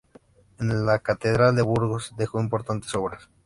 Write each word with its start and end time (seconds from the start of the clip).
En 0.59 0.87
la 0.87 0.97
catedral 0.97 1.55
de 1.55 1.61
Burgos 1.61 2.11
dejó 2.17 2.41
importantes 2.41 2.95
obras. 2.95 3.29